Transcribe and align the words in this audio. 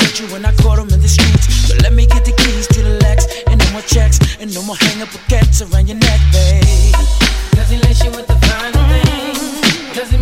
teacher 0.00 0.26
when 0.32 0.44
I 0.44 0.52
caught 0.56 0.78
him 0.78 0.88
in 0.90 1.00
the 1.00 1.08
streets. 1.08 1.68
But 1.68 1.82
let 1.82 1.92
me 1.92 2.06
get 2.06 2.24
the 2.24 2.32
keys 2.32 2.66
to 2.68 2.80
the 2.82 2.98
Lex, 3.04 3.26
and 3.46 3.58
no 3.58 3.68
more 3.72 3.82
checks, 3.82 4.18
and 4.40 4.52
no 4.54 4.62
more 4.62 4.76
hang 4.76 5.02
up 5.02 5.08
baguettes 5.08 5.60
around 5.60 5.88
your 5.88 5.98
neck, 5.98 6.20
babe. 6.32 6.94
Cause 7.54 7.68
he 7.68 7.78
laced 7.78 8.04
you 8.04 8.10
with 8.10 8.26
the 8.26 8.38
finer 8.46 8.84
things. 8.88 9.60
Cause 9.96 10.10
he 10.10 10.18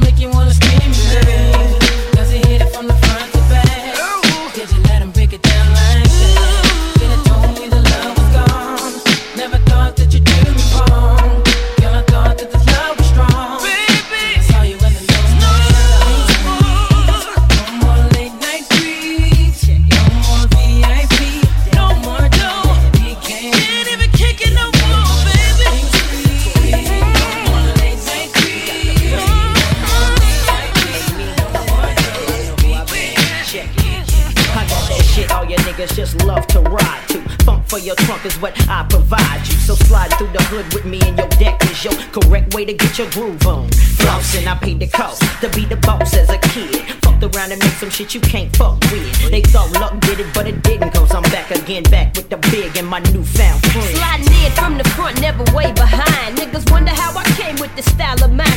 is 38.28 38.40
what 38.40 38.52
I 38.68 38.84
provide 38.88 39.46
you. 39.48 39.54
So 39.66 39.74
slide 39.74 40.12
through 40.14 40.32
the 40.32 40.42
hood 40.44 40.72
with 40.74 40.84
me 40.84 41.00
and 41.02 41.16
your 41.18 41.28
deck 41.42 41.62
is 41.64 41.84
your 41.84 41.94
correct 42.12 42.54
way 42.54 42.64
to 42.64 42.74
get 42.74 42.98
your 42.98 43.10
groove 43.10 43.44
on. 43.46 43.68
Flossing, 43.98 44.46
I 44.46 44.56
paid 44.56 44.80
the 44.80 44.86
cost 44.86 45.22
to 45.40 45.48
be 45.50 45.64
the 45.64 45.76
boss 45.76 46.14
as 46.14 46.28
a 46.30 46.38
kid. 46.38 46.82
Fucked 47.02 47.24
around 47.24 47.52
and 47.52 47.60
made 47.60 47.76
some 47.82 47.90
shit 47.90 48.14
you 48.14 48.20
can't 48.20 48.54
fuck 48.56 48.80
with. 48.92 49.30
They 49.30 49.42
thought 49.42 49.72
luck 49.72 49.98
did 50.00 50.20
it, 50.20 50.28
but 50.34 50.46
it 50.46 50.62
didn't, 50.62 50.92
cause 50.92 51.12
I'm 51.14 51.22
back 51.34 51.50
again, 51.50 51.84
back 51.84 52.14
with 52.16 52.28
the 52.28 52.38
big 52.52 52.76
and 52.76 52.86
my 52.86 53.00
newfound 53.12 53.60
friend. 53.72 53.96
Slide 53.96 54.20
in 54.20 54.52
from 54.52 54.78
the 54.78 54.84
front, 54.90 55.20
never 55.20 55.44
way 55.56 55.72
behind. 55.72 56.38
Niggas 56.38 56.70
wonder 56.70 56.92
how 56.92 57.16
I 57.16 57.24
came 57.40 57.56
with 57.56 57.74
this 57.76 57.86
style 57.86 58.22
of 58.22 58.32
mine. 58.32 58.47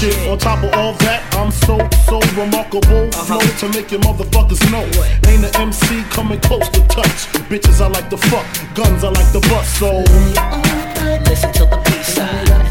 shit. 0.00 0.28
On 0.28 0.38
top 0.38 0.64
of 0.64 0.72
all 0.74 0.94
that, 1.04 1.20
I'm 1.36 1.50
so, 1.50 1.76
so 2.08 2.18
remarkable. 2.40 3.08
Uh-huh. 3.12 3.38
Flow 3.38 3.68
to 3.68 3.76
make 3.76 3.90
your 3.90 4.00
motherfuckers 4.00 4.62
know. 4.72 4.84
Ain't 5.30 5.44
an 5.44 5.54
MC 5.60 6.02
coming 6.10 6.40
close 6.40 6.68
to 6.70 6.80
touch. 6.88 7.28
Bitches 7.50 7.80
I 7.80 7.88
like 7.88 8.08
the 8.08 8.16
fuck, 8.16 8.46
guns 8.74 9.04
I 9.04 9.10
like 9.10 9.30
the 9.32 9.40
bust, 9.50 9.78
so. 9.78 9.90
Listen 11.28 11.52
to 11.52 11.64
the 11.66 11.80
beat 11.84 12.04
side. 12.04 12.69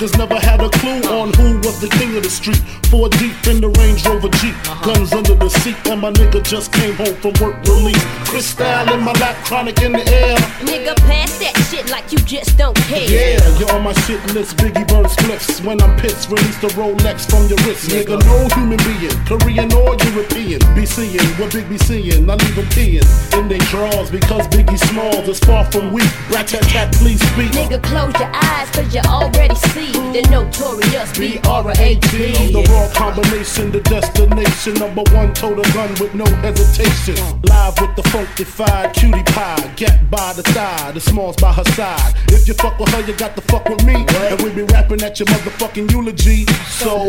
niggas 0.00 0.16
never 0.16 0.40
had 0.40 0.62
a 0.62 0.70
clue 0.70 1.02
on 1.12 1.32
who 1.34 1.58
was 1.58 1.80
the 1.80 1.88
king 1.88 2.16
of 2.16 2.22
the 2.22 2.30
street. 2.30 2.60
Four 2.88 3.08
deep 3.08 3.36
in 3.46 3.60
the 3.60 3.68
Range 3.68 4.00
Rover 4.06 4.28
Jeep, 4.40 4.56
uh-huh. 4.64 4.94
guns 4.94 5.12
under 5.12 5.34
the 5.34 5.48
seat, 5.48 5.76
and 5.86 6.00
my 6.00 6.10
nigga 6.10 6.42
just 6.42 6.72
came 6.72 6.94
home 6.94 7.14
from 7.20 7.32
work 7.40 7.56
relief. 7.66 8.00
Cristal 8.24 8.88
in 8.94 9.02
my 9.04 9.12
lap, 9.20 9.36
chronic 9.44 9.80
in 9.82 9.92
the 9.92 10.04
air. 10.08 10.36
Nigga, 10.64 10.96
pass 11.04 11.38
that 11.38 11.54
shit 11.68 11.90
like 11.90 12.12
you 12.12 12.18
just 12.18 12.56
don't 12.56 12.76
care. 12.88 13.04
Yeah, 13.08 13.58
you're 13.58 13.70
on 13.72 13.84
my 13.84 13.92
shit 14.08 14.24
list, 14.34 14.56
Biggie 14.56 14.88
Bird 14.88 15.06
spliffs. 15.06 15.62
When 15.64 15.80
I'm 15.82 15.96
pissed, 15.98 16.30
release 16.30 16.58
the 16.60 16.68
Rolex 16.78 17.28
from 17.28 17.46
your 17.46 17.60
wrist. 17.68 17.90
Nigga, 17.90 18.16
no 18.24 18.48
human 18.56 18.80
being, 18.88 19.14
Korean 19.28 19.72
or 19.72 19.96
European. 20.08 20.60
Be 20.74 20.86
seeing 20.86 21.20
what 21.36 21.52
Big 21.52 21.68
be 21.68 21.78
seeing, 21.78 22.28
I 22.30 22.34
leave 22.34 22.64
peeing 22.72 23.04
in 23.36 23.48
they 23.48 23.58
drawers 23.70 24.10
because 24.10 24.48
Biggie 24.48 24.78
Smalls 24.88 25.28
is 25.28 25.38
far 25.40 25.64
from 25.70 25.92
weak. 25.92 26.10
Rat 26.30 26.48
tat 26.48 26.62
tat, 26.72 26.92
please 26.94 27.20
speak. 27.32 27.52
Nigga, 27.52 27.82
close 27.82 28.14
your 28.18 28.30
eyes, 28.32 28.70
cause 28.70 28.94
you 28.94 29.02
already 29.02 29.54
see 29.54 29.89
the 29.92 30.26
notorious 30.30 31.16
B-R-A-T. 31.18 32.52
The 32.52 32.62
raw 32.70 32.88
combination, 32.94 33.70
the 33.70 33.80
destination. 33.80 34.74
Number 34.74 35.02
one, 35.14 35.32
total 35.34 35.64
gun 35.72 35.90
with 36.00 36.14
no 36.14 36.26
hesitation. 36.42 37.16
Live 37.42 37.80
with 37.80 37.94
the 37.96 38.02
funkified 38.02 38.94
cutie 38.94 39.22
pie. 39.32 39.72
Get 39.76 40.10
by 40.10 40.32
the 40.34 40.42
thigh, 40.42 40.92
the 40.92 41.00
smalls 41.00 41.36
by 41.36 41.52
her 41.52 41.64
side. 41.76 42.14
If 42.28 42.46
you 42.48 42.54
fuck 42.54 42.78
with 42.78 42.88
her, 42.90 43.00
you 43.02 43.14
got 43.16 43.34
to 43.36 43.42
fuck 43.42 43.68
with 43.68 43.84
me. 43.84 44.06
And 44.08 44.40
we 44.42 44.50
be 44.50 44.62
rapping 44.62 45.02
at 45.02 45.18
your 45.18 45.26
motherfucking 45.26 45.90
eulogy. 45.90 46.46
So, 46.68 47.08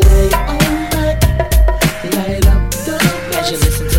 As 3.34 3.50
you 3.50 3.58
listen 3.58 3.88
to 3.88 3.90
the 3.90 3.90
B-side. 3.90 3.91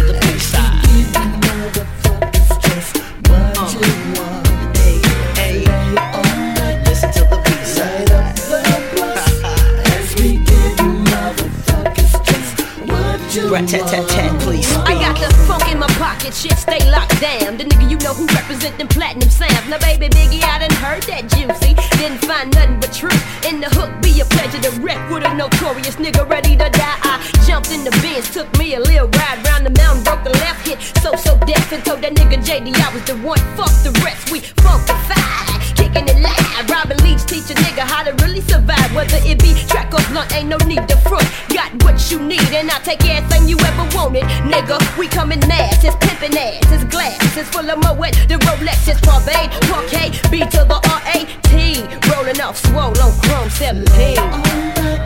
Rat 13.53 13.69
tat 13.69 13.87
tat 13.87 14.09
tat, 14.09 14.41
please 14.41 14.65
I 14.89 14.95
got 14.97 15.13
the 15.21 15.29
funk 15.45 15.71
in 15.71 15.79
my 15.79 15.87
pocket, 16.01 16.33
shit 16.33 16.57
stay 16.57 16.81
locked 16.91 17.21
down. 17.21 17.59
The 17.59 17.65
nigga 17.65 17.85
you 17.85 17.99
know 17.99 18.15
who 18.15 18.25
represent 18.33 18.79
them 18.79 18.89
platinum 18.89 19.29
sounds. 19.29 19.69
Now 19.69 19.77
baby 19.77 20.09
Biggie, 20.09 20.43
I 20.43 20.65
done 20.65 20.73
heard 20.81 21.03
that 21.03 21.29
juicy. 21.29 21.77
Didn't 22.01 22.25
find 22.25 22.49
nothing 22.55 22.81
but 22.81 22.95
truth. 22.97 23.21
In 23.45 23.61
the 23.61 23.69
hook, 23.77 23.93
be 24.01 24.19
a 24.21 24.25
pleasure 24.25 24.57
to 24.57 24.71
wreck 24.81 24.97
with 25.13 25.29
a 25.29 25.35
notorious 25.35 25.97
nigga 25.97 26.27
ready 26.31 26.57
to 26.57 26.71
die. 26.71 26.99
I 27.05 27.21
jumped 27.47 27.71
in 27.71 27.85
the 27.85 27.91
Benz, 28.01 28.33
took 28.33 28.49
me 28.57 28.73
a 28.75 28.81
little 28.81 29.09
ride 29.21 29.45
round 29.45 29.67
the 29.67 29.75
mountain, 29.77 30.03
broke 30.03 30.25
the 30.25 30.33
left 30.41 30.67
hit. 30.67 30.81
So 31.05 31.13
so 31.17 31.37
deaf 31.45 31.71
and 31.73 31.85
told 31.85 32.01
that 32.01 32.15
nigga 32.15 32.41
JD 32.41 32.73
I 32.73 32.89
was 32.95 33.05
the 33.05 33.21
one. 33.21 33.37
Fuck 33.53 33.69
the 33.85 33.93
rest, 34.01 34.33
we 34.33 34.41
funkified. 34.65 35.72
Kicking 35.93 36.09
it 36.09 36.21
live. 36.23 36.71
Robin 36.71 36.97
Leach 37.05 37.25
teach 37.27 37.51
a 37.51 37.55
nigga 37.55 37.81
how 37.81 38.03
to 38.03 38.13
really 38.25 38.41
survive. 38.41 38.95
Whether 38.95 39.19
it 39.23 39.43
be 39.43 39.53
track 39.69 39.93
or 39.93 40.01
blunt, 40.11 40.35
ain't 40.35 40.49
no 40.49 40.57
need 40.67 40.89
to 40.89 40.97
front. 40.97 41.29
Got 41.49 41.83
what 41.85 42.11
you 42.11 42.19
need, 42.19 42.51
and 42.53 42.71
I 42.71 42.79
take 42.79 43.05
everything 43.05 43.47
you 43.49 43.59
ever 43.61 43.85
wanted. 43.95 44.25
Nigga, 44.49 44.79
we 44.99 45.07
coming 45.09 45.41
mass, 45.41 45.85
it's 45.85 45.95
pimpin' 45.97 46.35
ass, 46.37 46.73
it's 46.73 46.85
glass, 46.85 47.37
it's 47.37 47.51
full 47.51 47.69
of 47.69 47.79
Moët. 47.81 48.15
The 48.29 48.39
Rolex 48.47 48.89
is 48.89 48.99
Barbade, 49.03 49.51
Parquet, 49.69 50.13
B 50.31 50.41
to 50.41 50.65
the 50.65 50.81
R-A-T. 50.97 51.85
Rolling 52.11 52.41
off 52.41 52.57
swole 52.57 52.99
on 53.01 53.13
Chrome 53.21 53.51
17. 53.51 54.17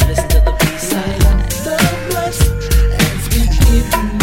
Listen 0.07 0.29
to 0.29 0.41
the 0.41 0.53
B-side. 0.61 1.25
Oh, 1.69 1.83
the 4.11 4.16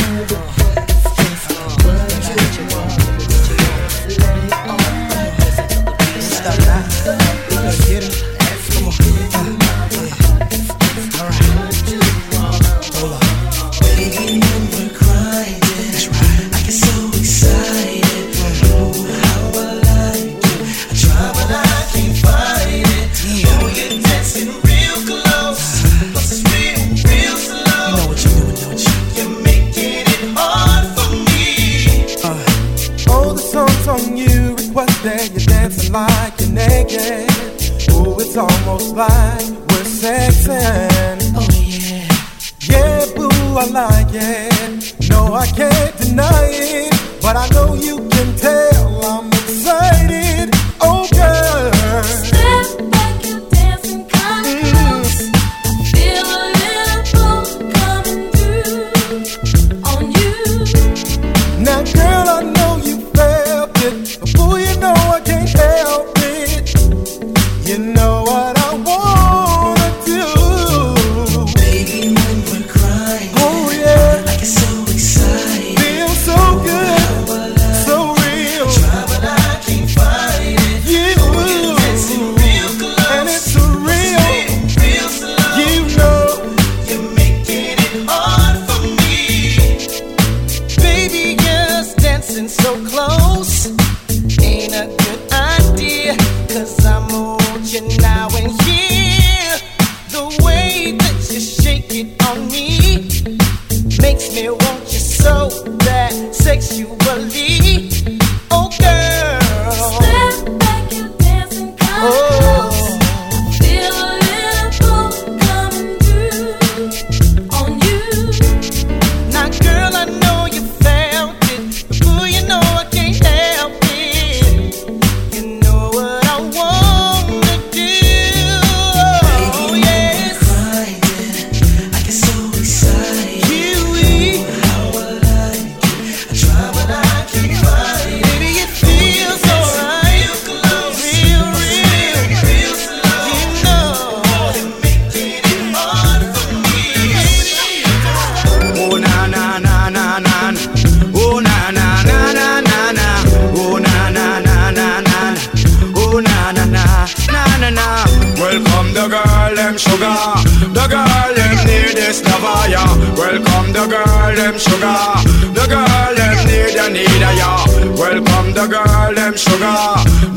The 160.24 160.88
girl 160.88 161.36
them 161.36 161.66
need 161.68 161.98
this 161.98 162.22
Navaya. 162.22 162.86
Welcome 163.18 163.74
the 163.74 163.86
girl 163.92 164.36
them 164.36 164.58
sugar. 164.58 165.20
The 165.52 165.66
girl 165.68 166.16
them 166.16 166.43
need 166.54 166.78
a 166.78 166.86
need 166.90 167.24
a 167.26 167.32
ya. 167.34 167.66
Welcome 167.98 168.54
the 168.54 168.66
girl 168.70 169.14
them 169.14 169.34
sugar. 169.34 169.82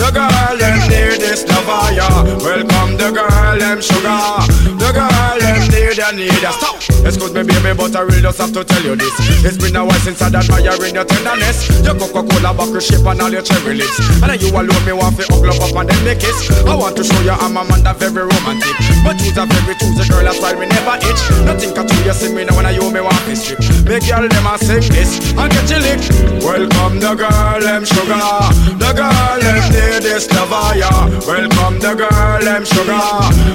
The 0.01 0.09
girl 0.13 0.57
them 0.57 0.79
need 0.89 1.21
this 1.21 1.45
Navaya. 1.45 2.09
Welcome 2.41 2.97
the 2.97 3.13
girl 3.13 3.59
them 3.59 3.81
sugar. 3.81 4.25
The 4.81 4.89
girl 4.97 5.37
them 5.39 5.61
need 5.69 5.97
ya, 6.01 6.11
need 6.13 6.41
ya. 6.41 6.53
Stop. 6.57 6.81
Excuse 7.07 7.33
me, 7.33 7.43
baby, 7.45 7.71
but 7.77 7.95
I 7.95 8.03
really 8.03 8.23
just 8.23 8.39
have 8.39 8.53
to 8.53 8.65
tell 8.65 8.83
you 8.83 8.97
this. 8.97 9.15
It's 9.45 9.59
been 9.59 9.77
a 9.77 9.85
while 9.85 10.01
since 10.01 10.21
I 10.23 10.27
admiring 10.27 10.95
your 10.95 11.05
tenderness. 11.05 11.69
Your 11.85 11.95
Coca-Cola 11.95 12.51
bottle 12.55 12.81
shape 12.81 13.07
and 13.07 13.21
all 13.21 13.31
your 13.31 13.43
cherry 13.43 13.75
lips. 13.75 13.99
And 14.23 14.31
then 14.33 14.41
you 14.41 14.51
alone 14.51 14.85
me 14.85 14.93
want 14.93 15.17
to 15.21 15.25
hug 15.31 15.47
up 15.47 15.77
and 15.77 15.89
then 15.89 16.01
make 16.05 16.21
kiss. 16.21 16.51
I 16.67 16.75
want 16.75 16.97
to 16.97 17.05
show 17.05 17.21
you 17.23 17.37
I'm 17.37 17.57
a 17.57 17.63
man 17.65 17.85
that 17.85 17.97
very 18.03 18.27
romantic. 18.27 18.75
But 19.05 19.21
you's 19.23 19.39
a 19.39 19.47
very 19.47 19.75
choosy 19.79 20.09
girl, 20.09 20.25
that's 20.25 20.41
why 20.41 20.55
me 20.59 20.67
never 20.67 20.99
itch. 21.07 21.23
Nothing 21.47 21.73
can 21.75 21.87
you 22.03 22.13
see 22.13 22.33
me 22.33 22.45
now 22.45 22.57
when 22.57 22.67
I 22.67 22.75
you 22.75 22.91
me 22.91 23.01
want 23.01 23.23
to 23.27 23.37
strip. 23.37 23.63
Make 23.87 24.07
y'all 24.09 24.27
them 24.27 24.47
a 24.47 24.59
sing 24.59 24.83
this 24.91 25.21
and 25.37 25.51
get 25.53 25.71
you 25.71 25.79
lick. 25.79 26.06
Welcome 26.43 27.01
the 27.01 27.15
girl, 27.15 27.61
them 27.61 27.85
sugar. 27.85 28.31
The 28.79 28.91
girl, 28.95 29.39
them 29.41 29.63
need 29.73 30.03
this 30.03 30.31
lover, 30.33 30.79
yeah. 30.79 31.09
Welcome 31.27 31.79
the 31.81 31.95
girl, 31.95 32.41
them 32.41 32.65
sugar. 32.65 33.07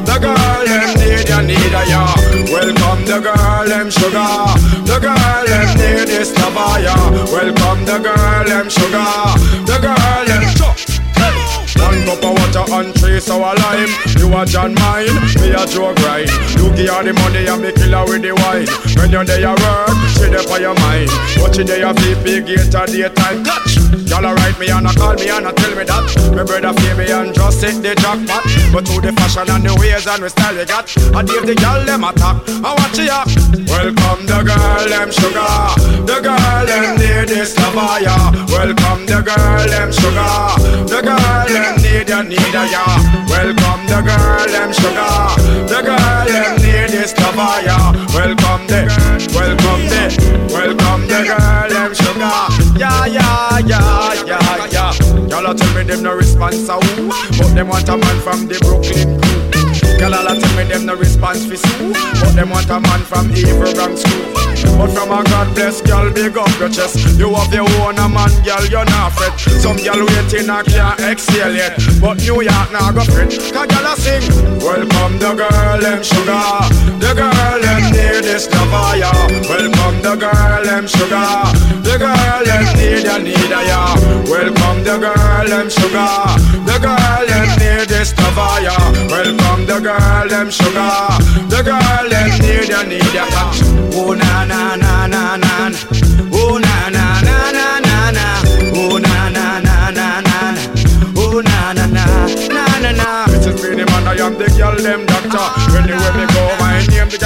The 0.03 0.17
girl, 0.19 0.65
them 0.65 0.89
need 0.99 1.29
ya, 1.29 1.41
need 1.41 1.71
ya, 1.71 1.83
yeah. 1.87 2.15
Welcome 2.51 3.05
the 3.05 3.19
girl, 3.23 3.67
them 3.67 3.89
sugar. 3.89 4.33
The 4.85 4.99
girl, 4.99 5.45
them 5.47 5.69
need 5.79 6.07
this 6.07 6.35
lover, 6.37 6.81
yeah. 6.81 7.09
Welcome 7.31 7.85
the 7.85 7.97
girl, 7.99 8.43
them 8.45 8.69
sugar. 8.69 9.11
The 9.65 9.77
girl, 9.81 10.25
them. 10.25 10.50
One 11.81 11.99
cup 12.05 12.23
of 12.23 12.33
water 12.37 12.65
and 12.73 12.93
three 12.95 13.19
sour 13.19 13.53
lime. 13.55 13.91
You 14.17 14.29
a 14.33 14.45
John 14.45 14.73
mine, 14.75 15.11
me 15.41 15.51
a 15.51 15.65
Joe 15.65 15.93
grind. 15.95 16.29
You 16.55 16.69
give 16.75 16.93
her 16.93 17.03
the 17.03 17.13
money 17.13 17.47
and 17.47 17.61
me 17.61 17.71
kill 17.71 17.93
her 17.97 18.05
with 18.05 18.21
the 18.21 18.33
wine. 18.37 18.67
When 18.97 19.11
you're 19.11 19.25
there 19.25 19.45
at 19.45 19.59
work, 19.59 19.97
she 20.13 20.29
there 20.29 20.43
for 20.43 20.59
your 20.59 20.75
mind. 20.79 21.09
Watching 21.41 21.67
there 21.67 21.79
your 21.79 21.93
VP 21.93 22.45
gate 22.47 22.75
at 22.75 22.89
daytime 22.89 23.43
touch. 23.43 23.81
Y'all 24.11 24.25
a 24.25 24.35
write 24.35 24.59
me 24.59 24.67
and 24.67 24.87
a 24.87 24.93
call 24.93 25.15
me 25.15 25.29
and 25.29 25.47
a 25.47 25.51
tell 25.53 25.71
me 25.75 25.83
that. 25.87 26.03
My 26.35 26.43
brother 26.43 26.73
feel 26.79 26.97
me 26.97 27.11
and 27.11 27.33
just 27.33 27.63
hit 27.63 27.79
the 27.81 27.95
jackpot. 27.95 28.43
But 28.71 28.85
to 28.91 28.99
the 28.99 29.11
fashion 29.15 29.47
and 29.47 29.63
the 29.63 29.73
ways 29.79 30.05
and 30.07 30.23
the 30.23 30.29
style 30.29 30.55
we 30.55 30.65
got, 30.65 30.87
I 31.15 31.23
give 31.23 31.47
the 31.47 31.55
girl 31.55 31.79
them 31.85 32.03
attack. 32.03 32.43
I 32.59 32.75
watch 32.75 32.99
you 32.99 33.07
up. 33.07 33.27
Welcome 33.71 34.27
the 34.27 34.43
girl 34.43 34.83
them 34.91 35.09
sugar. 35.15 35.55
The 36.03 36.17
girl 36.19 36.63
them 36.67 36.99
need 36.99 37.31
this 37.31 37.55
lover, 37.55 38.03
yeah. 38.03 38.35
Welcome 38.51 39.07
the 39.07 39.23
girl 39.23 39.63
them 39.63 39.89
sugar. 39.95 40.35
The 40.91 40.99
girl 41.07 41.47
them 41.47 41.70
them 41.71 41.81
need 41.83 42.09
ya, 42.09 42.21
need 42.21 42.55
a 42.55 42.63
ya. 42.67 42.83
Welcome 43.27 43.85
the 43.87 44.01
girl, 44.01 44.47
them 44.47 44.71
sugar. 44.73 45.11
The 45.67 45.81
girl, 45.83 46.25
them 46.25 46.55
need 46.57 46.89
this 46.89 47.13
cover, 47.13 47.61
yeah. 47.63 47.91
Welcome 48.13 48.67
the, 48.67 48.81
welcome 49.33 49.87
the, 49.87 50.49
welcome 50.51 51.07
the 51.07 51.19
girl, 51.27 51.69
them 51.69 51.93
sugar. 51.93 52.77
Yeah, 52.77 53.05
yeah, 53.05 53.59
yeah, 53.59 54.23
yeah, 54.25 54.67
yeah. 54.67 54.91
Y'all 55.27 55.55
tell 55.55 55.75
me 55.75 55.83
them 55.83 56.03
no 56.03 56.15
response, 56.15 56.65
so 56.65 56.79
but 56.79 57.53
them 57.55 57.67
want 57.69 57.87
a 57.87 57.97
man 57.97 58.21
from 58.21 58.47
the 58.47 58.59
Brooklyn 58.59 59.19
crew. 59.21 59.70
Girl, 60.01 60.15
all 60.15 60.25
tell 60.25 60.57
me 60.57 60.63
them 60.63 60.87
no 60.87 60.95
response 60.95 61.45
for 61.45 61.55
sue 61.55 61.93
But 61.93 62.33
them 62.33 62.49
want 62.49 62.65
a 62.71 62.79
man 62.79 63.01
from 63.05 63.29
evil 63.37 63.67
school. 63.69 64.33
But 64.73 64.89
from 64.97 65.11
a 65.13 65.23
God 65.23 65.53
bless 65.53 65.79
girl, 65.81 66.11
big 66.11 66.35
up 66.35 66.49
your 66.57 66.69
chest. 66.69 66.97
You 67.19 67.29
have 67.35 67.53
your 67.53 67.69
own 67.85 67.99
a 67.99 68.09
man, 68.09 68.33
girl, 68.41 68.65
you're 68.65 68.85
not 68.85 69.13
fret. 69.13 69.37
Some 69.61 69.77
girl 69.77 70.01
waiting 70.01 70.49
and 70.49 70.65
can't 70.65 70.99
exhale 71.01 71.53
yet. 71.53 71.77
But 72.01 72.17
New 72.17 72.41
York 72.41 72.71
now 72.73 72.91
go 72.91 73.05
fret. 73.05 73.29
Cause 73.29 73.67
girl 73.69 73.85
a 73.85 73.93
sing 73.93 74.25
Welcome 74.57 75.21
the 75.21 75.37
girl, 75.37 75.77
them 75.77 76.01
sugar. 76.01 76.49
The 76.97 77.13
girl, 77.13 77.61
them 77.61 77.83
need 77.93 78.25
this 78.25 78.49
lover, 78.49 78.97
yeah 78.97 79.13
Welcome 79.45 80.01
the 80.01 80.15
girl, 80.17 80.63
them 80.65 80.87
sugar. 80.89 81.29
The 81.85 81.95
girl, 82.01 82.41
them 82.41 82.65
need 82.73 83.05
ya, 83.05 83.17
need 83.21 83.49
ya, 83.53 83.61
yeah. 83.69 83.93
Welcome 84.25 84.81
the 84.81 84.97
girl, 84.97 85.45
them 85.45 85.69
sugar. 85.69 86.09
The 86.65 86.77
girl, 86.81 87.30
lover, 88.09 88.61
yeah 88.61 88.91
Welcome 89.09 89.65
the 89.65 89.79
girl 89.79 90.27
them 90.27 90.49
sugar. 90.49 90.89
The 91.49 91.61
girl 91.61 92.09
them 92.09 92.29
need 92.41 92.69
ya 92.69 92.81
need 92.83 93.13
ya. 93.13 93.25
Oh 93.93 94.13
na 94.13 94.45
na 94.45 94.75
na 94.75 95.05
na 95.05 95.37
na. 95.37 95.69
Oh 96.33 96.57
na 96.57 96.89
na 96.89 97.21
na 97.21 97.51
na 97.51 97.79
na 97.79 98.11
na. 98.17 98.25
Oh 98.73 98.97
na 98.97 99.29
na 99.29 99.59
na 99.59 99.91
na 99.91 100.21
na. 100.21 100.37
Oh 101.15 101.41
na 101.41 101.73
na 101.73 101.85
na 101.85 102.05
na 102.49 102.65
na 102.81 102.91
na. 102.91 103.07
Me 103.29 103.37
the 103.37 103.85
man 103.91 104.07
I 104.07 104.17
am 104.25 104.33
the 104.37 104.47
girl 104.57 104.75
them 104.75 105.05
doctor. 105.05 105.47
Anywhere 105.77 106.13
me 106.17 106.25
go 106.33 106.43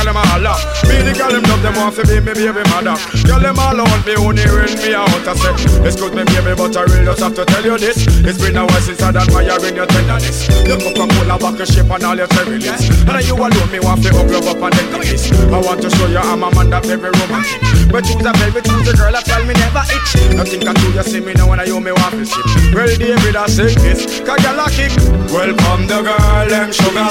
girl 0.06 0.14
them 0.14 0.30
holla. 0.30 0.54
Me 0.86 1.02
the 1.02 1.14
girl 1.18 1.32
them 1.34 1.44
love 1.50 1.62
them 1.66 1.76
want 1.76 1.96
to 1.96 2.04
be 2.06 2.22
me 2.22 2.34
baby 2.34 2.62
mother. 2.70 2.94
Girl 3.26 3.42
them 3.42 3.58
all 3.58 3.78
want 3.78 4.06
me 4.06 4.14
only 4.16 4.46
when 4.54 4.70
me 4.78 4.94
out 4.94 5.10
I 5.10 5.34
say. 5.34 5.54
Excuse 5.82 6.14
me 6.14 6.24
baby 6.30 6.54
but 6.54 6.78
I 6.78 6.86
really 6.86 7.06
just 7.10 7.22
have 7.22 7.34
to 7.36 7.46
tell 7.46 7.66
you 7.66 7.78
this. 7.78 8.06
It's 8.22 8.38
been 8.38 8.58
a 8.58 8.66
while 8.66 8.82
since 8.82 9.02
I 9.02 9.12
done 9.12 9.26
admiring 9.26 9.76
your 9.76 9.90
tenderness. 9.90 10.46
Your 10.66 10.78
Coca-Cola 10.78 11.38
bottle 11.42 11.66
shape 11.66 11.90
and 11.90 12.04
all 12.04 12.18
your 12.18 12.30
cherry 12.30 12.62
lips. 12.62 12.86
And 12.86 13.26
you 13.26 13.36
alone 13.36 13.72
me 13.72 13.80
want 13.82 14.04
to 14.06 14.14
hug 14.14 14.30
love 14.30 14.48
up 14.48 14.62
and 14.62 14.74
then 14.78 15.02
kiss. 15.02 15.32
I 15.50 15.58
want 15.58 15.82
to 15.82 15.90
show 15.90 16.08
you 16.08 16.22
I'm 16.22 16.44
a 16.44 16.50
man 16.54 16.70
that 16.70 16.86
very 16.86 17.10
romantic. 17.10 17.62
But 17.90 18.06
choose 18.06 18.22
a 18.22 18.32
baby, 18.38 18.62
choose 18.62 18.88
a 18.90 18.94
girl 18.94 19.14
that 19.14 19.26
tell 19.26 19.42
me 19.46 19.54
never 19.58 19.86
itch. 19.90 20.12
Nothing 20.38 20.62
can 20.62 20.76
do 20.78 20.88
you 20.94 21.04
see 21.04 21.22
me 21.22 21.34
now 21.34 21.50
when 21.50 21.60
I 21.60 21.66
you 21.66 21.82
me 21.82 21.92
want 21.92 22.14
to 22.14 22.26
ship. 22.26 22.46
Well 22.74 22.94
David 22.94 23.36
I 23.36 23.48
sing 23.50 23.78
this, 23.82 24.22
cause 24.22 24.42
you 24.44 24.54
a 24.54 24.66
kick. 24.70 24.94
Welcome 25.34 25.90
the 25.90 26.06
girl 26.06 26.46
them 26.46 26.70
sugar. 26.70 27.10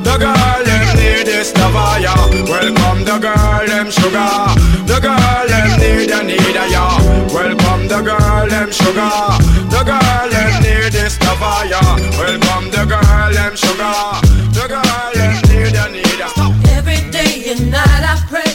The 0.00 0.14
girl 0.16 0.60
them 0.64 0.86
need 0.96 1.26
this 1.28 1.52
yeah. 2.00 2.29
Welcome 2.30 3.04
the 3.04 3.18
girl 3.18 3.66
them 3.66 3.90
sugar. 3.90 4.30
The 4.86 4.98
girl 5.00 5.46
them 5.50 5.70
need 5.80 6.10
ya, 6.10 6.22
need 6.22 6.54
ya. 6.70 6.98
Welcome 7.34 7.88
the 7.88 8.00
girl 8.02 8.48
them 8.48 8.70
sugar. 8.70 9.10
The 9.70 9.82
girl 9.84 10.28
them 10.30 10.62
need 10.62 10.92
this 10.92 11.20
lover, 11.22 11.66
yeah. 11.66 11.96
Welcome 12.18 12.70
the 12.70 12.84
girl 12.86 13.32
them 13.32 13.54
sugar. 13.56 13.94
The 14.54 14.66
girl 14.68 15.10
them 15.14 15.34
need 15.48 15.74
ya, 15.74 15.86
need 15.88 16.18
ya. 16.18 16.28
Every 16.76 17.00
day 17.10 17.50
and 17.52 17.70
night 17.70 18.04
I 18.12 18.16
pray. 18.28 18.50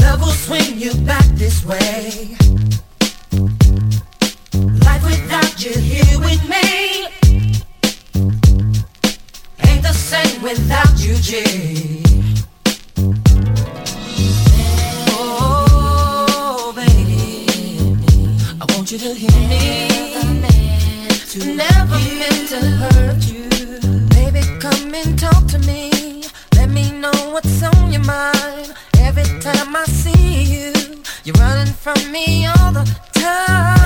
Love 0.00 0.20
will 0.20 0.32
swing 0.32 0.78
you 0.78 0.94
back 1.06 1.26
this 1.34 1.64
way. 1.64 2.36
Life 4.86 5.04
without 5.04 5.64
you 5.64 5.78
here 5.78 6.18
with 6.18 6.42
me 6.48 7.21
the 9.82 9.92
same 9.92 10.42
without 10.42 10.98
you, 11.04 11.14
G. 11.16 12.02
Oh, 15.10 16.72
baby, 16.74 17.46
I 18.60 18.64
want 18.74 18.92
you 18.92 18.98
to 18.98 19.14
hear 19.14 19.30
me. 19.48 19.88
To 21.32 21.38
Never 21.54 21.98
meant 22.20 22.48
to 22.50 22.60
hurt 22.60 23.22
you. 23.32 23.48
Baby, 24.10 24.42
come 24.60 24.94
and 24.94 25.18
talk 25.18 25.46
to 25.48 25.58
me. 25.60 26.24
Let 26.54 26.68
me 26.70 26.92
know 26.92 27.12
what's 27.32 27.62
on 27.62 27.92
your 27.92 28.04
mind. 28.04 28.74
Every 28.98 29.24
time 29.40 29.74
I 29.74 29.84
see 29.84 30.44
you, 30.44 30.72
you're 31.24 31.36
running 31.36 31.72
from 31.72 31.98
me 32.12 32.46
all 32.46 32.72
the 32.72 32.84
time. 33.14 33.81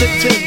Would 0.00 0.39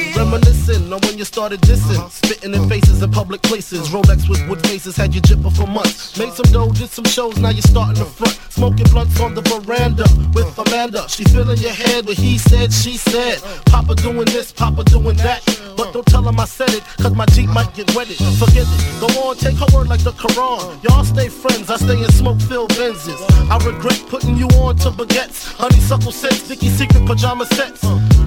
on 0.94 1.02
when 1.02 1.18
you 1.18 1.26
started 1.26 1.60
dissing. 1.62 2.00
Spitting 2.10 2.54
in 2.54 2.70
faces 2.70 3.02
in 3.02 3.12
public 3.12 3.42
places. 3.42 3.90
Rolex 3.90 4.30
with 4.30 4.48
wood 4.48 4.66
faces 4.68 4.96
had 4.96 5.14
you 5.14 5.22
jipping 5.22 5.56
for 5.56 5.68
months. 5.68 6.18
Made 6.18 6.34
some 6.34 6.52
dough, 6.52 6.72
did 6.72 6.90
some 6.90 7.06
shows, 7.06 7.38
now 7.40 7.50
you're 7.50 7.62
starting 7.62 7.96
the 7.96 8.06
front. 8.06 8.38
Smoking 8.50 8.88
blunts 8.92 9.20
on 9.20 9.34
the 9.34 9.42
veranda 9.42 10.06
with 10.34 10.58
Amanda. 10.58 11.10
She 11.10 11.24
filling 11.26 11.58
your 11.58 11.74
head 11.74 12.06
with 12.06 12.18
he 12.18 12.38
said, 12.38 12.72
she 12.72 12.98
said. 12.98 13.42
Papa 13.66 13.96
doing 13.96 14.26
this, 14.26 14.52
Papa 14.52 14.84
doing 14.84 15.18
that. 15.18 15.42
But 15.76 15.92
don't 15.92 16.06
tell 16.06 16.28
him 16.28 16.40
I 16.40 16.46
said 16.46 16.70
it, 16.70 16.84
cause 17.02 17.16
my 17.16 17.26
Jeep 17.34 17.50
might 17.50 17.74
get 17.74 17.94
wetted. 17.96 18.18
Forget 18.38 18.68
it, 18.70 18.82
go 19.02 19.08
on, 19.26 19.36
take 19.38 19.58
her 19.58 19.66
word 19.74 19.88
like 19.90 20.04
the 20.04 20.12
Quran. 20.12 20.84
Y'all 20.84 21.04
stay 21.04 21.30
friends, 21.30 21.70
I 21.72 21.78
stay 21.78 21.98
in 21.98 22.12
smoke 22.12 22.40
filled 22.42 22.70
Benzes. 22.72 23.20
I 23.50 23.58
regret 23.66 24.00
putting 24.08 24.38
you 24.38 24.48
on 24.62 24.76
to 24.78 24.92
baguettes. 24.92 25.58
Honeysuckle 25.58 26.12
sets, 26.12 26.42
Vicky 26.42 26.70
Secret 26.70 27.06
pajama 27.08 27.46
sets. 27.48 27.84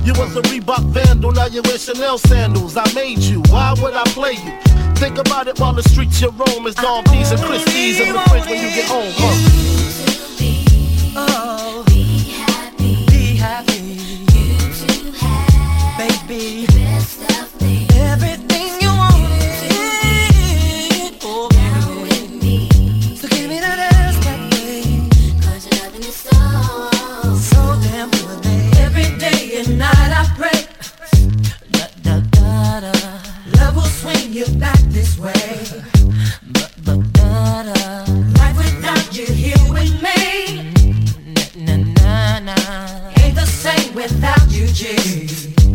You 0.07 0.12
was 0.14 0.37
a 0.37 0.42
Reebok 0.42 0.85
vandal, 0.90 1.33
now 1.33 1.46
you 1.46 1.62
wear 1.62 1.79
Chanel 1.79 2.18
sandals. 2.18 2.55
I 2.76 2.92
made 2.94 3.20
you, 3.20 3.40
why 3.48 3.74
would 3.80 3.94
I 3.94 4.04
play 4.04 4.32
you? 4.32 4.52
Think 4.96 5.16
about 5.18 5.48
it 5.48 5.58
while 5.58 5.72
the 5.72 5.82
streets 5.82 6.20
you 6.20 6.28
roam 6.30 6.66
is 6.66 6.74
Dom 6.74 7.04
P's 7.04 7.30
and 7.30 7.40
Christie's 7.40 8.00
in 8.00 8.12
the 8.12 8.20
fridge 8.28 8.44
when 8.44 8.60
you 8.60 8.68
get 8.74 8.86
home. 8.86 9.12
Huh? 9.16 9.34
Oh, 11.18 11.84
be 11.86 12.18
happy, 12.28 13.06
be 13.06 13.36
happy. 13.36 13.82
You 14.34 14.58
to 14.86 15.12
have, 15.18 16.28
baby, 16.28 16.66
night 29.78 30.12
I 30.12 30.24
pray. 30.36 30.65
Love 32.82 33.74
will 33.74 33.82
swing 33.84 34.34
you 34.34 34.44
back 34.58 34.78
this 34.90 35.18
way. 35.18 35.32
But, 36.52 36.74
but, 36.84 37.12
da. 37.14 37.62
Life 38.36 38.56
without 38.58 39.16
you 39.16 39.24
here 39.24 39.56
with 39.70 40.02
me. 40.02 40.72
Na, 41.56 41.74
na, 41.74 42.38
na, 42.38 42.38
na. 42.40 43.12
Ain't 43.22 43.34
the 43.34 43.46
same 43.46 43.94
without 43.94 44.50
you, 44.50 44.66
G. 44.66 45.65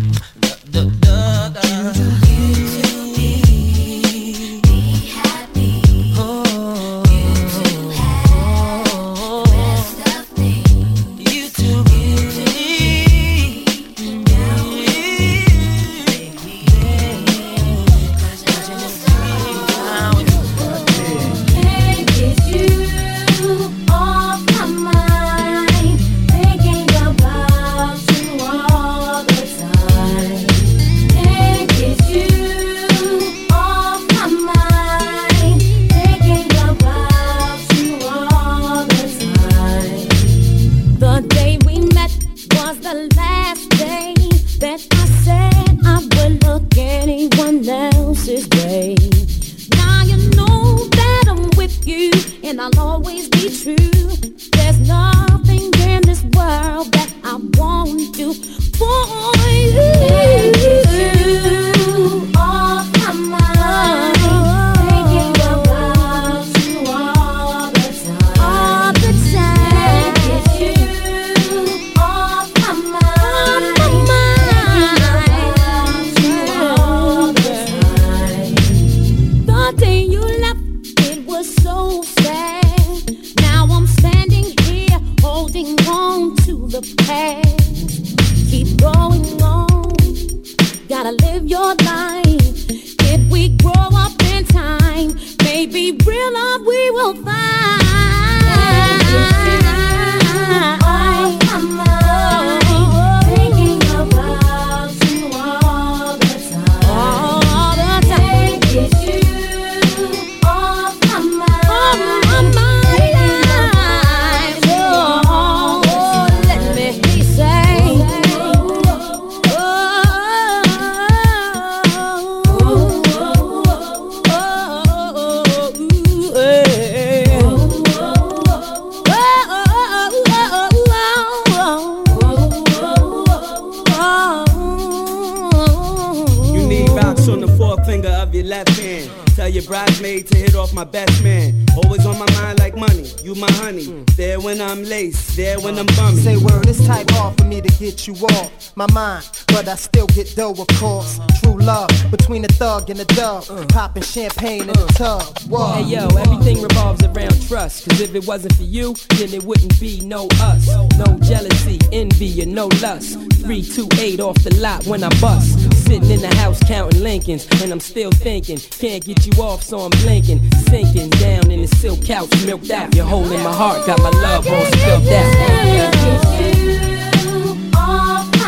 my 148.76 148.92
mind, 148.92 149.28
but 149.48 149.68
I 149.68 149.76
still 149.76 150.08
get 150.08 150.36
dough, 150.36 150.52
of 150.52 150.68
course. 150.80 151.20
True 151.42 151.58
love 151.58 151.90
between 152.10 152.46
a 152.46 152.48
thug 152.48 152.90
and 152.90 153.00
a 153.00 153.06
dove, 153.06 153.50
uh. 153.50 153.66
popping 153.68 154.04
champagne 154.04 154.64
in 154.64 154.70
a 154.70 154.84
uh. 154.84 154.88
tub. 154.90 155.40
Whoa. 155.50 155.74
Hey 155.74 155.84
yo, 155.84 156.08
everything 156.08 156.62
revolves 156.62 157.04
around 157.04 157.48
trust. 157.48 157.88
Cause 157.88 158.00
if 158.02 158.16
it 158.16 158.26
wasn't 158.28 158.56
for 158.56 158.64
you, 158.64 158.96
then 159.18 159.34
it 159.34 159.44
wouldn't 159.44 159.80
be 159.80 160.02
no 160.02 160.28
us. 160.40 160.68
No 160.98 161.18
jealousy, 161.20 161.80
envy, 161.92 162.42
and 162.42 162.54
no 162.54 162.68
lust. 162.82 163.20
328 163.42 164.20
off 164.20 164.36
the 164.44 164.56
lot 164.56 164.86
when 164.86 165.04
I 165.04 165.10
bust. 165.20 165.60
Sitting 165.86 166.10
in 166.10 166.22
the 166.22 166.34
house 166.36 166.60
counting 166.64 167.02
Lincolns, 167.02 167.48
and 167.62 167.72
I'm 167.72 167.80
still 167.80 168.12
thinking, 168.12 168.58
can't 168.58 169.04
get 169.04 169.26
you 169.26 169.44
off, 169.44 169.64
so 169.64 169.80
I'm 169.80 169.92
blinking. 170.02 170.52
Sinking 170.70 171.10
down 171.12 171.52
in 171.52 171.62
the 171.62 171.68
silk 171.68 172.06
couch, 172.06 172.30
milked 172.46 172.70
out. 172.72 172.96
You're 172.96 173.06
holding 173.06 173.44
my 173.44 173.54
heart, 173.54 173.86
got 173.86 174.00
my 174.00 174.10
love 174.10 174.48
all 174.48 174.66
spilled 174.66 175.08
out. 175.08 176.91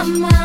Off 0.04 0.43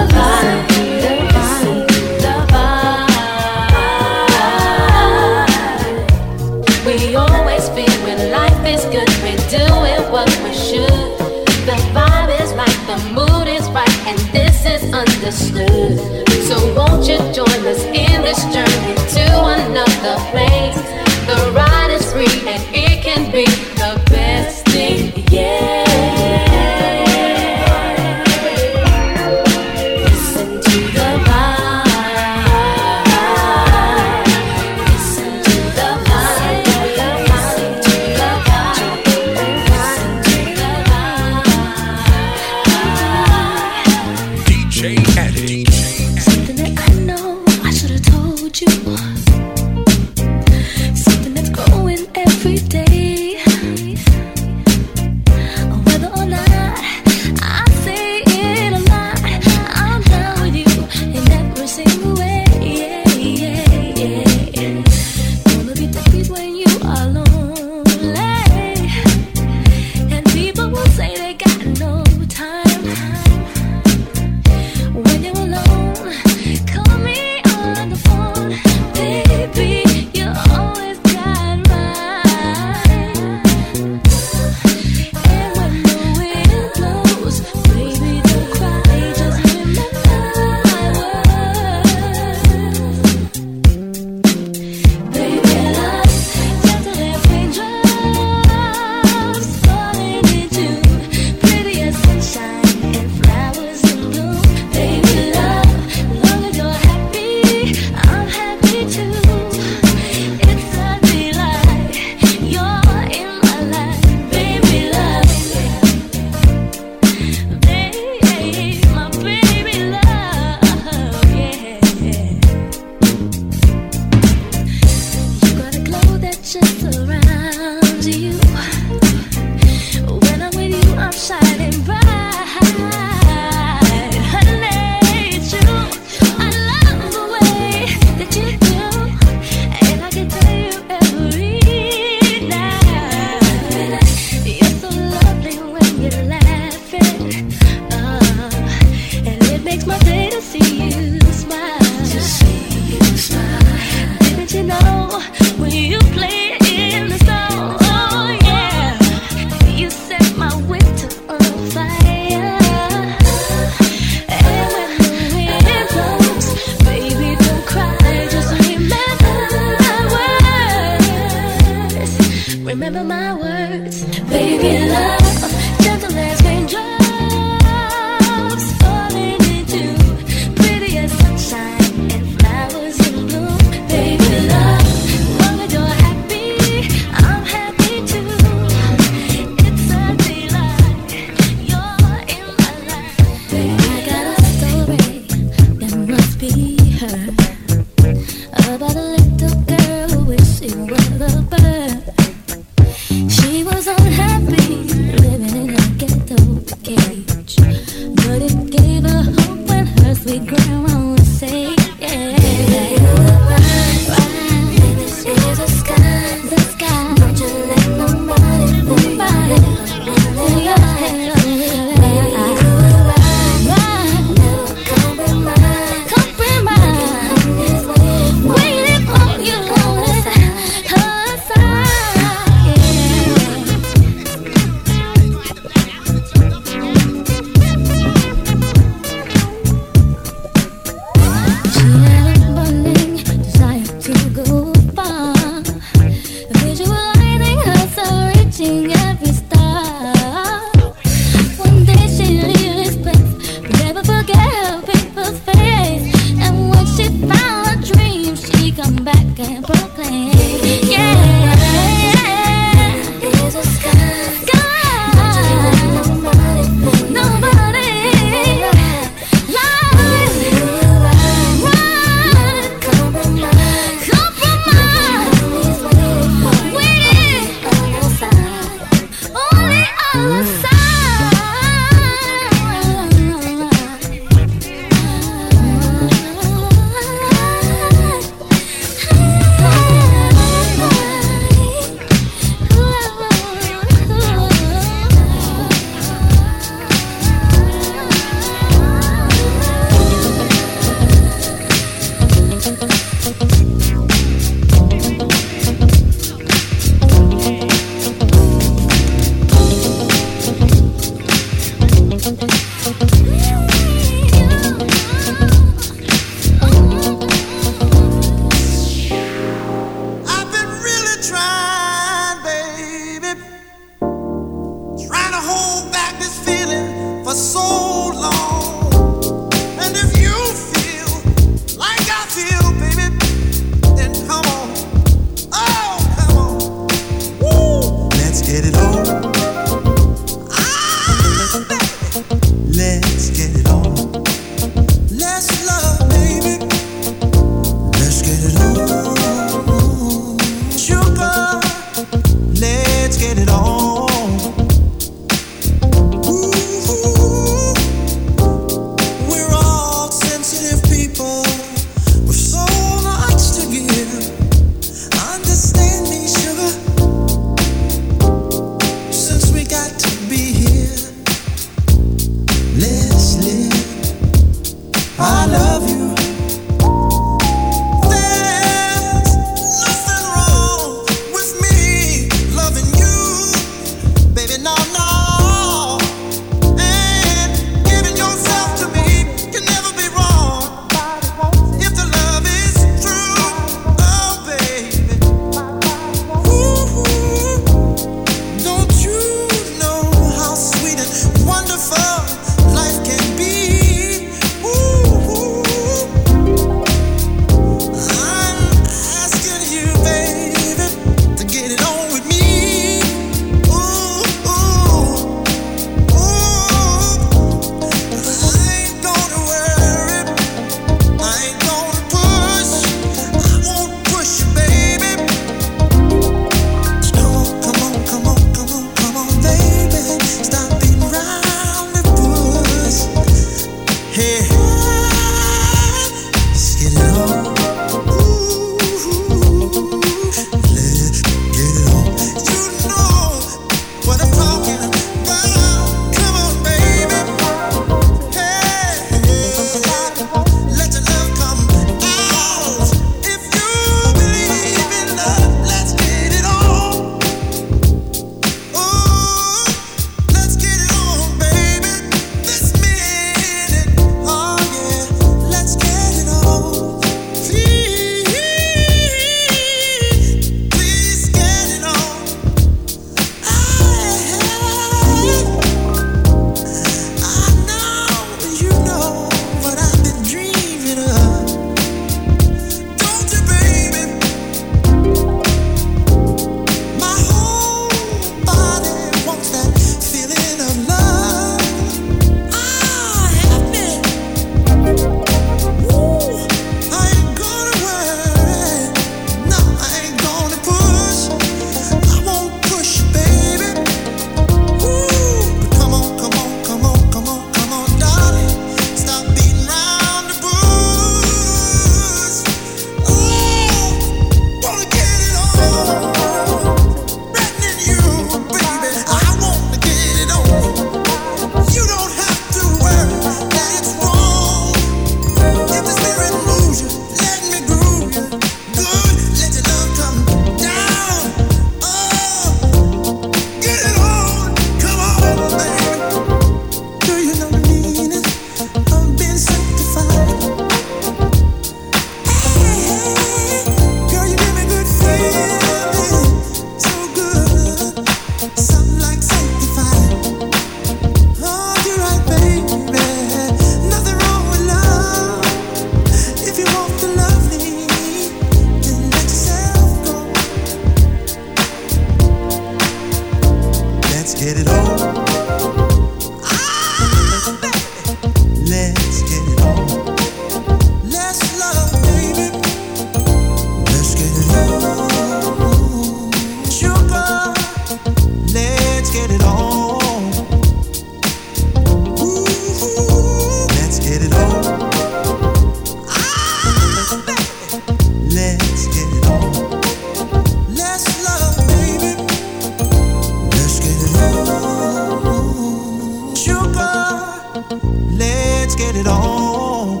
let's 597.70 598.74
get 598.74 598.96
it 598.96 599.06
on. 599.06 600.00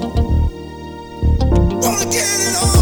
Wanna 1.80 2.04
get 2.06 2.24
it 2.24 2.56
on, 2.62 2.77